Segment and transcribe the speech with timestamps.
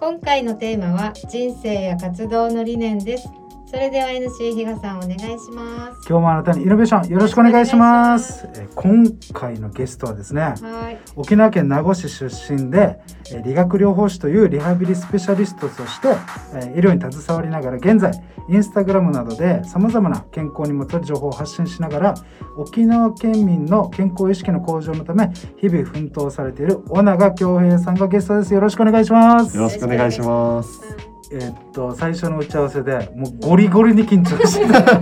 [0.00, 3.28] 今回のテーマは人生や活動の理念です。
[3.70, 6.08] それでは NC 比嘉さんお願いします。
[6.08, 8.48] 今日もあなたにイノベーションよろしくお願いします。
[8.54, 10.54] えー今回のゲストはですねは
[10.90, 10.98] い。
[11.16, 12.98] 沖縄県名護市出身で
[13.30, 16.08] えー理学療法士というリハビリスペシャリストとして
[16.54, 18.12] えー医療に携わりながら現在
[18.48, 22.14] インスタグラムなどでさまざまな健康にまつわる情報を発信しながら
[22.56, 25.30] 沖縄県民の健康意識の向上のため
[25.60, 28.54] 日々奮闘されている尾長恭平さんがゲストです。
[28.54, 29.54] よろしくお願いします。
[29.56, 31.07] よろしくお願いします。
[31.30, 34.80] えーっと最初の打ち合わせでもうゴリゴリに緊張してた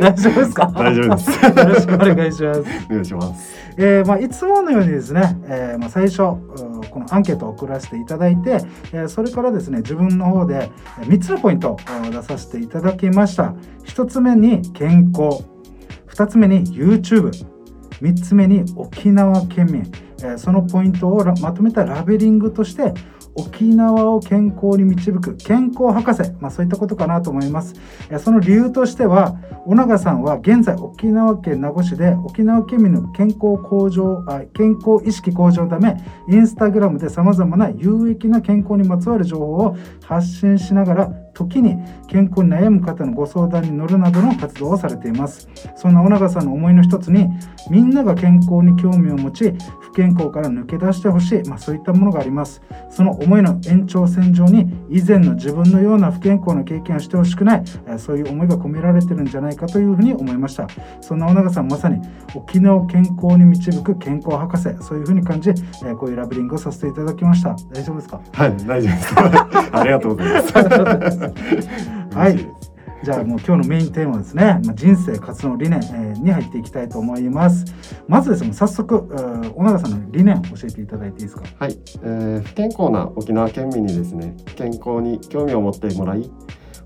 [0.00, 0.72] 大丈夫ですか？
[0.76, 1.44] 大丈夫です。
[1.44, 2.60] よろしくお願いします。
[2.60, 3.62] お願いします。
[3.78, 6.36] えーまあ、いつものようにですね、えーまあ、最初うん
[6.90, 8.58] このアンケートを送らせていただいて、
[8.92, 13.54] えーそれからですね自分の方でえー3つのポイントをうん出させていただきました
[13.86, 15.44] 1つ目に健康
[16.14, 19.82] 2つ目に YouTube3 つ目に沖縄県民、
[20.22, 22.92] えーそのポイントをらまとめたラベリングとして
[23.34, 27.74] 沖縄を健康に導く健康博士、まあ、そういったことかなと思います。
[28.18, 35.96] その理由としては尾長さんは現在沖縄県名護市で沖縄県民の健康向上あ健康意識向上のため
[36.28, 41.76] インスタグラムでさまざまな有益な健康にまつわる情報を発信しながら時に
[42.08, 45.48] 健康に悩む方のご相談に乗るなどの活動をされています。
[45.76, 47.28] そんな尾長さんの思いの一つに
[47.70, 52.60] みんなが健康に興味を持ち不健康から抜け出してほしい、まあ、そういったものがあります。
[52.90, 57.62] その思いの延長線上に以前の自分のような不健康な経験をしてほしくない
[57.98, 60.66] そういう思いが込められてるんじゃないかというふうに思いました。
[61.00, 62.00] そんな尾長さんまさに
[62.34, 65.52] 沖縄を健康に導く健康博士そういうふうに感じ、
[65.98, 67.56] こういうラベリングをさせていただきました。
[67.72, 68.20] 大丈夫ですか？
[68.32, 69.14] はい、大丈夫です。
[69.72, 70.42] ありがとうござい
[70.98, 71.21] ます。
[72.14, 72.46] はい。
[73.04, 77.64] じゃあもう今日のメインテーマですね、まあ、人生活動理念、えーに入っていきたいと思います。
[78.06, 81.42] まずですね早速えー尾長さんの理念を教えていただいていいですか？
[81.58, 86.30] はい、えー不健康な沖縄県民にですね、健康に興味を持ってもらい、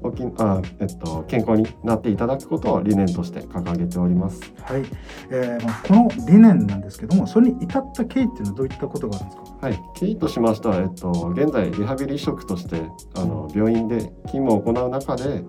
[0.03, 4.41] 沖あえっと健康になっていただくことを理念として掲げております。
[4.63, 4.83] はい、
[5.31, 9.67] えーまあ、この理念なんですけどもそれに至った経緯っていうのはどういったことがあるんですか？
[9.67, 12.83] はい、経緯としましては、えっと、現在リハビリ職として
[13.15, 15.43] あの病院で勤務を行う中で、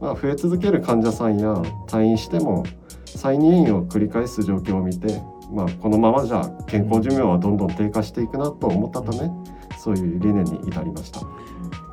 [0.00, 1.52] まあ、増え続ける患者さんや
[1.88, 2.64] 退院しても
[3.06, 5.20] 再入院を繰り返す状況を見て、
[5.52, 9.30] まあ、このままじゃ健康寿命はどんどん低下していくなと思ったため
[9.78, 11.20] そういう理念に至りました。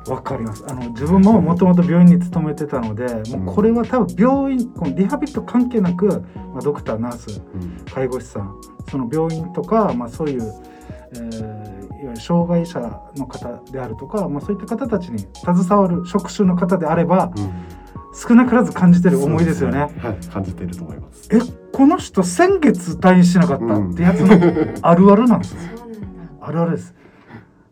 [0.08, 0.64] わかります。
[0.68, 3.06] あの自分ももともと病院に勤めてたので
[3.36, 7.84] もうこれは多分病院このリハビリと関係なく、まあ、ドクターナースうん。
[7.92, 8.54] 介護士さん
[8.90, 10.42] その病院とか、まあ、そういう、
[11.14, 12.80] えーいわゆる障害者
[13.16, 17.30] の方であるとか、まあ、そういった方たちに携わる職種の方であれば
[18.14, 19.86] 少なからず感じてる思いですよね。
[20.00, 21.28] そうはい、感じていると思います。
[21.30, 21.38] え
[21.72, 24.32] この人先月退院しなかったうんってやつの
[24.82, 25.60] あるあるなんですよ。
[25.76, 26.08] そうなんだ。
[26.40, 26.94] あるあるです。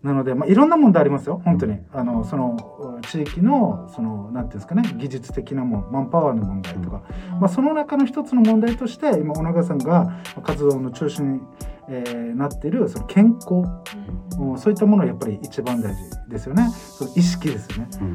[0.03, 1.43] なので、まあ、いろんな問題ありますよ。
[1.45, 1.79] 本当に。
[1.93, 4.83] あのその地域のそのなんていうんですかね。
[4.97, 5.91] 技術的なもん。
[5.91, 7.03] マンパワーの問題とか、
[7.41, 11.41] まあ、その中の一つの問題として今尾長さんが活動の中心に、
[11.89, 13.65] えーなっているその健康。
[14.57, 16.69] そういったものはやっぱり一番大事ですよね。
[16.71, 17.89] その意識ですよね。
[18.01, 18.13] うん。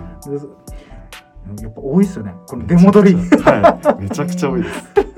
[1.58, 2.34] でやっぱ多いですよね。
[2.48, 3.16] この出戻り。
[3.16, 5.12] はい、めちゃくちゃ多いです。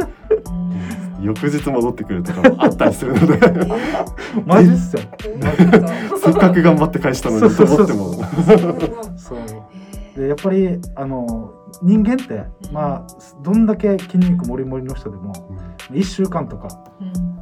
[1.25, 3.39] 翌日戻ってくるとかもあったりするので。
[4.45, 5.01] マジっすよ。
[6.23, 8.13] せっかく頑張って返したのにと思っても。
[9.17, 9.39] そう。
[10.19, 13.07] でやっぱりあの人間ってまあ
[13.43, 15.33] どんだけ筋肉もりもりの人でも
[15.91, 16.67] 1週間とか、
[16.99, 17.35] えー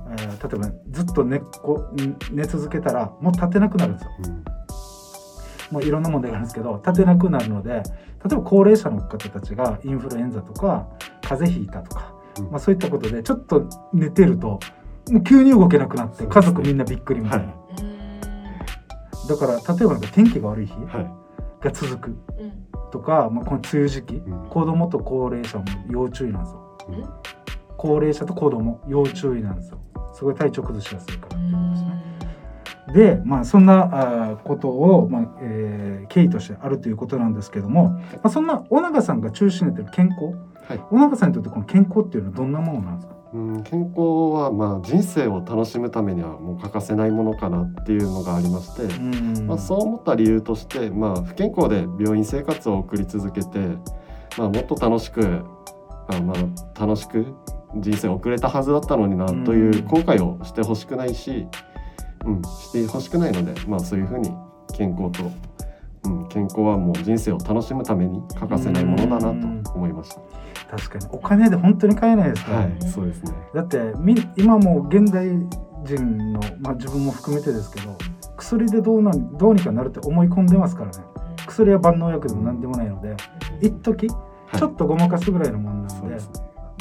[0.44, 1.89] 例えばずっと寝っこ
[2.31, 4.11] 寝続けたらもう立てなくなるんですよ。
[5.71, 7.81] もういろんな問題があるんですけど立てなくなるので例
[8.31, 10.88] えば高齢者の方たちがインフルエンザとか
[11.21, 12.12] 風邪ひいたとか、うん
[12.49, 14.59] まあ、そういったことでちょっと寝てると
[15.11, 17.53] もう急に動けなくなって家族みんなびっくりみたいな、は
[19.27, 21.11] だから例えばなんか天気が悪い日はい。
[21.63, 22.07] が続く
[22.39, 22.67] うん。
[22.91, 24.49] とか、まあ、この梅雨時期、うん。
[24.49, 26.77] 子供と高齢者も要注意なんですよ。
[26.89, 27.05] うん。
[27.77, 29.79] 高齢者と子供要注意なんですよ。
[30.13, 31.38] すごい体調崩しやすいから。
[31.38, 33.17] うっていうことですねん。
[33.17, 40.38] で、まあ、そんなことを、まあえー経緯としてあるということなんですけども、まあ、そんな尾長さんが中心になっている健康
[40.68, 41.18] はい。
[41.18, 43.15] さんにとってこの健康っていうのはどんなものなんですか？
[43.33, 44.01] うん、健康
[44.33, 49.48] はまあ人生を楽しむためにはもう欠かせないものかなっていうのがありまして、うん。
[49.48, 53.60] まあ、そう思った理由として、まあ、不健康で病院生活を送り続けて、
[54.38, 55.42] まあ、もっと楽しく
[56.07, 57.25] あ、まあ、楽しく
[57.77, 61.48] 人生を送れたはずだったのになという後悔をしてほしくないし、
[62.25, 64.31] うん、してほしくないので、まあ、そういうふうに
[64.75, 65.33] 健康と、うん、
[66.33, 70.21] 健康はもう人生を楽しむために欠かせないものだなと思いました。
[70.75, 71.06] 確かに。
[71.12, 73.33] お金で本当に買えないですから、はい、そうですね。
[73.53, 75.27] だってみ今もう現代
[75.83, 77.95] 人の、まあ、自分も含めてですけど
[78.35, 81.03] 薬でどうなんどうにかなるって思い込んでますからね。
[81.45, 83.15] 薬は万能薬でも何でもないので
[83.62, 84.59] 一時はい。
[84.59, 86.31] ちょっとごまかすぐらいのもんなので,、です。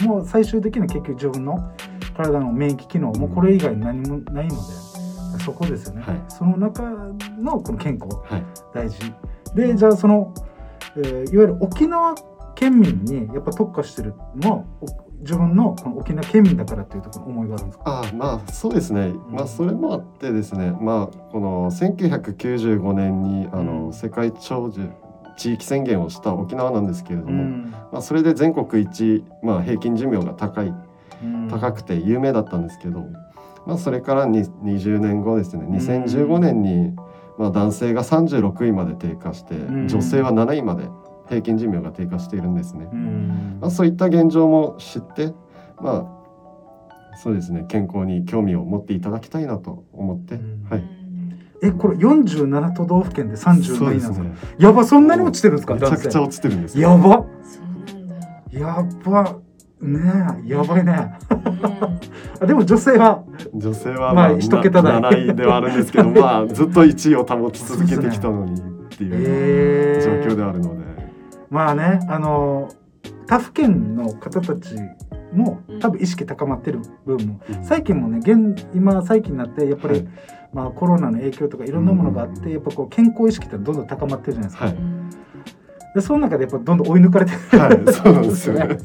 [0.03, 1.75] もう最終的には結局自分の
[2.17, 6.25] 体の免疫機能もうこれ以外何もないのでそこですよね、はい。
[6.29, 6.83] その中
[7.39, 8.45] のこの健康はい。
[8.73, 9.13] 大事
[9.55, 10.33] でじゃあその、
[10.97, 12.15] えーいわゆる沖縄
[12.55, 14.87] 県民にやっぱ特化してるのはお
[15.21, 17.85] 自分のこの沖縄県民だからっていうところの思いがあるんですか？
[17.87, 20.73] あまあそうですね、まあそれもあってですね。
[20.81, 23.93] まあこの1995年にあの、うん。
[23.93, 24.89] 世界長寿
[25.37, 27.71] 地域宣言をした沖縄なんですけれども、うん。
[27.93, 30.75] まあ、それで全国一、まあ、平均寿命が高い
[31.23, 31.49] うん。
[31.49, 33.01] 高くて有名だったんですけど、
[33.67, 35.65] まあ、それからに20年後ですね。
[35.71, 36.95] 2015年に、
[37.39, 39.89] まあ、男性が36位まで低下して、ん。
[39.89, 40.89] 女性は7位まで
[41.29, 42.89] 平均寿命が低下しているんですね。
[42.93, 43.59] うん。
[43.61, 45.33] まあ、そういった現状も知って、
[45.81, 46.19] ま
[47.15, 50.67] あ、そうですね健康に興味を持っていただきたいなと思って、うん。
[50.69, 50.83] はい、
[51.63, 54.23] えこれ47都道府県で30そう位なんですか？
[54.23, 54.55] ですね。
[54.59, 55.75] やばそんなに落ちてるんですか？
[55.75, 57.25] めちゃくちゃ男落ちてるんです性やば。
[57.43, 58.59] そうなんだ。
[58.59, 59.39] やば。
[59.81, 60.01] ね
[60.45, 60.93] えやばいね
[61.63, 62.01] うん。
[62.41, 63.25] あでも女性は
[63.55, 65.01] 女性はまあまあ一桁台。
[65.01, 68.65] な7位ではあるんですけどまあずっと1位を保ち続けてきたのにっ
[68.97, 70.85] ていうえー状況であるので、
[71.51, 72.69] まあねあの
[73.27, 74.75] 他府県の方たち
[75.33, 77.65] も多分意識高まってる部分もうん。
[77.65, 80.09] 最近もね現今最近になってやっぱり、はい。
[80.53, 82.53] まあ、コロナの影響とかいろんなものがあって、うん。
[82.53, 84.77] やっぱこう健康意識ってどんどん高まってるじゃないですか、はい。
[85.95, 88.79] でその中でやっぱどんどん追い抜かれてる、はい、そうなんですよね。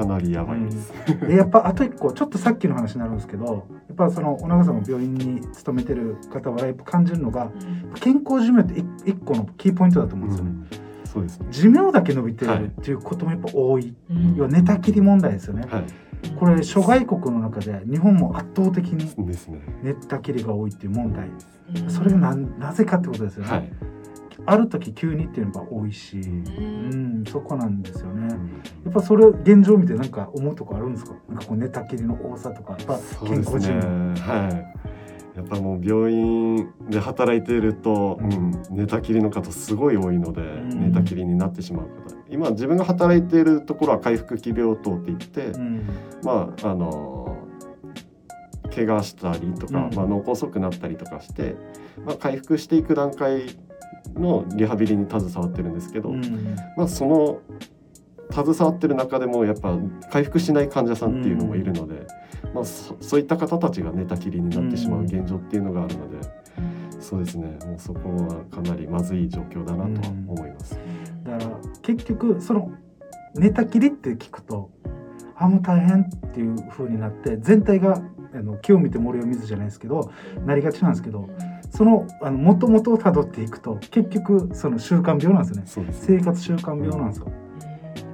[0.00, 0.92] かなりやばいです。
[1.26, 7.50] でやっぱあと一個ちょっとさっきの話になるんですけどやっぱそのお長さんも病院に勤めてる方はやっぱ感じるのが
[8.00, 10.52] 健康寿命って一一個のキーポイントだと思うんですよね、
[11.04, 11.46] そうですね。
[11.50, 15.84] 寿命だけ伸びてはいるっていうこともやっぱ多い、うん要は寝たきり問題ですよね、はい。
[16.38, 19.60] これ諸外国の中で日本も圧倒的にですね。
[19.82, 21.28] 寝たきりが多いっていう問題
[21.82, 23.72] うんそれがななぜかってことですよね、はい。
[24.46, 28.50] ある時急にっていうのが多いし、ううんん、そこなんですよね、うん。
[28.84, 31.14] やっぱそれ現状を見てなんか思うとこあるんですか？
[31.28, 33.74] なんかこう寝たきりの多さとかやっぱ健康寿ですね。
[33.76, 35.36] 命、はい。
[35.36, 38.30] やっぱもう病院で働いていると、ううん。
[38.50, 40.80] ん、寝たきりの方すごい多いので、ん。
[40.80, 42.16] 寝たきりになってしまう方。
[42.28, 45.88] 今自分が働いているところは回復期病棟って言って、うん。
[46.24, 47.36] まああの
[48.74, 49.94] 怪我したりとか、うん。
[49.94, 51.56] まあ、脳梗塞になったりとかして、
[52.04, 53.42] まあ、回復していく段階
[54.14, 56.56] のリハビリに携わってるんですけど、うん。
[56.76, 57.40] まあ、その
[58.32, 59.76] 携わってる中でもやっぱ
[60.10, 62.06] 回復しない患者さんっていうのもいるので、
[62.54, 66.28] まあ、そそういった方たちが寝たきりになってしまう現状っていうのがあるので、
[67.00, 67.58] そうですね。
[67.66, 70.78] もうそこはかなりまずい状況だなとは思います。
[71.24, 71.50] だから
[71.82, 72.70] 結局その
[73.34, 74.70] 寝たきりって聞くと
[75.36, 78.02] あもう大変っていう風になって全体が
[78.34, 80.12] あの木を見て森を見ずじゃないですけど
[80.44, 81.28] なりがちなんですけど
[81.80, 85.62] そのあの元々をたどっていくと結局その習慣病なんですよね。
[85.64, 86.04] そうです。
[86.04, 87.32] 生活習慣病なんですよ。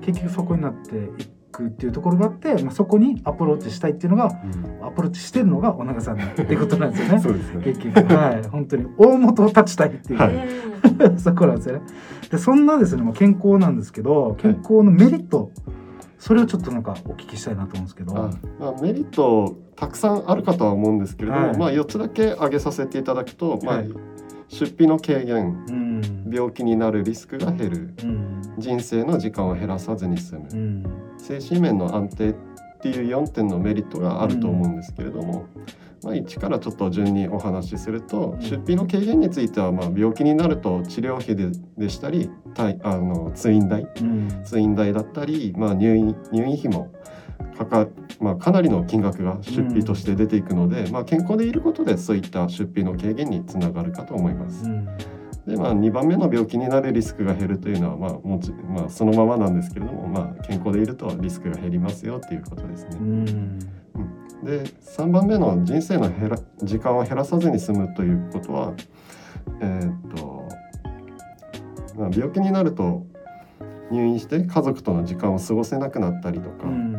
[0.02, 4.86] 結局そこになっていくっていうところがあって、まあ、そこにアプローチしたいっていうのがうん。
[4.86, 7.18] アプローチしてるのがお長さんっていうことなんですよね。
[7.18, 7.64] そうですね。
[7.64, 8.14] 結局。
[8.14, 8.46] はい。
[8.46, 10.30] 本当に大元を立ちたいっていう、は
[11.18, 11.82] そこなんですよね。
[12.30, 15.50] でそんなですね、まあ、健康なんですけど健康のメリット、
[16.18, 18.16] それをちょっとなんかお聞きしたいなと思うんですけど。
[18.16, 21.58] あまあ、メリットたくさんあるかとは思うんですけれども、はい。
[21.58, 23.90] まあ、4つだけ挙げさせていただくと、まあはい。
[24.48, 26.30] 出費の軽減うん。
[26.32, 27.94] 病気になるリスクが減る。
[28.02, 28.42] うん。
[28.58, 30.48] 人生の時間を減らさずに済む。
[30.52, 30.84] うん。
[31.18, 32.34] 精神面の安定っ
[32.80, 35.46] ていう4点のメリットがあると思うんですけれども、
[36.02, 38.40] まあ、1からちょっと順にお話しすると、うん。
[38.40, 44.42] 出費の軽減についてはまあ病気になると治療費ででしたり対あの通院代うん。
[44.44, 46.92] 通院代だったり、まあ、入院入院費も
[47.56, 47.86] かか,、
[48.20, 54.64] まあ、かなりの金額が出費として出ていくので、まあ、健康でいることでそういった出費の軽減につながるかと思います。
[54.64, 54.86] うん。
[55.46, 62.98] で、まあ、2番目の病気になるリスクが減るというのは、まあもちまあ、そのままなんですけれども、まあ、健康でいるとリスクが減りますよっていうことですね。
[63.00, 63.58] うん
[64.42, 68.74] で3番目の人生の減ら時間を減らさずに済むということは、
[69.60, 70.48] えーっと
[71.96, 73.06] まあ、病気になると
[73.90, 76.96] 入院して家族との時間を過ごせなくなったりとか、うん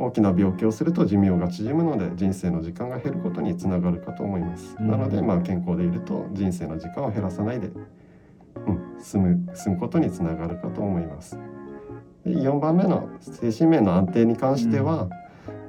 [0.00, 4.74] 大きな病気をすると寿命が縮むので人生の時間が減ることにつながるかと思います。
[4.80, 7.70] うんなので、まあ、健康でいると人生の時間を減らさないで、う
[8.96, 11.38] ん、済む済むことにつながるかと思います。
[12.24, 15.10] で4番目の精神面の安定に関しては、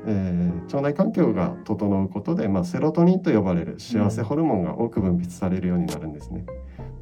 [0.06, 6.46] えー腸内環境が整うことで、まあ、セロトニンと呼ばれる幸せホルモンが多く分泌されるようになるんですね。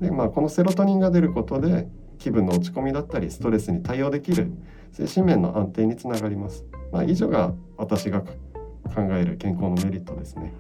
[0.01, 1.87] で、まあ、このセロトニンが出ることで
[2.17, 4.51] 気分の落ち込みだったりストレスに対応できる
[4.91, 6.65] 精神面の安定につながります。
[6.91, 10.51] まあ、以上が私が考える健康のメリットですね。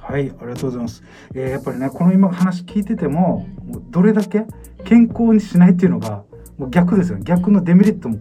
[0.00, 1.04] はい、ありがとうございます。
[1.34, 4.44] えーやっぱりね、この今話聞いてても、もうどれだけ
[4.84, 6.24] 健康にしないっていうのが、
[6.58, 7.24] もう逆ですよね。
[7.24, 8.18] 逆のデメリットも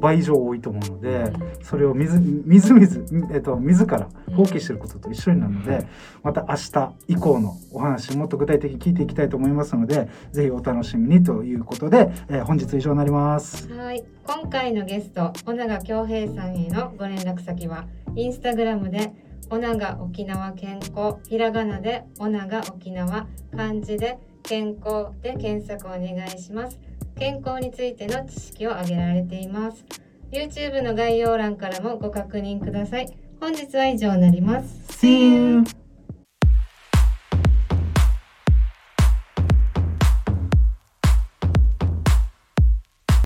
[0.00, 5.86] 倍以上多いと思うので、それをみずみずみず、えっと、自ら放棄してることと一緒になるので、
[6.22, 13.72] また明日以降のお話、もっと具体的に聞いていきたいと思いますので、ぜひお楽しみにということで、えー本日以上になります。
[13.72, 19.12] はい、今回のゲスト、小永恭平さんへのご連絡先は、インスタグラムで、
[19.48, 23.26] 小永沖縄健康、ひらがなで、小永沖縄、
[23.56, 26.78] 漢字で、健康で検索をお願いします。
[27.18, 29.84] 健康についての知識を挙げられています。
[30.30, 33.16] YouTube の概要欄からもご確認ください。
[33.40, 35.04] 本日は以上になります。
[35.04, 35.81] See you!